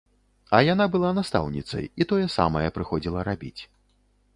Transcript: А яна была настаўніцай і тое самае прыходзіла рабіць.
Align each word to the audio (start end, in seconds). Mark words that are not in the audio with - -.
А 0.57 0.61
яна 0.67 0.87
была 0.95 1.11
настаўніцай 1.19 1.85
і 1.91 2.03
тое 2.13 2.25
самае 2.41 2.67
прыходзіла 2.79 3.19
рабіць. 3.33 3.59